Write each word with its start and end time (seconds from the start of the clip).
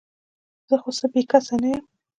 زه 0.67 0.75
خو 0.81 0.89
څه 0.97 1.05
بې 1.11 1.21
کسه 1.31 1.55
نه 1.61 1.67
یم؟ 1.73 1.85